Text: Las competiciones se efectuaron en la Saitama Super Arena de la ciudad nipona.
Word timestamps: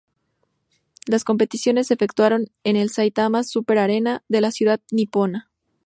Las 1.05 1.23
competiciones 1.23 1.85
se 1.85 1.93
efectuaron 1.93 2.47
en 2.63 2.75
la 2.75 2.87
Saitama 2.87 3.43
Super 3.43 3.77
Arena 3.77 4.23
de 4.29 4.41
la 4.41 4.49
ciudad 4.49 4.79
nipona. 4.89 5.51